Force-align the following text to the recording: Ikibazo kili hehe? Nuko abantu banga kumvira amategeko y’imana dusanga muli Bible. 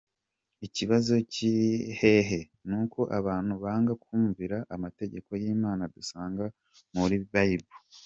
Ikibazo 0.67 1.13
kili 1.33 1.69
hehe? 1.99 2.39
Nuko 2.69 2.99
abantu 3.19 3.53
banga 3.63 3.93
kumvira 4.03 4.57
amategeko 4.75 5.29
y’imana 5.41 5.83
dusanga 5.95 6.45
muli 6.95 7.17
Bible. 7.33 7.75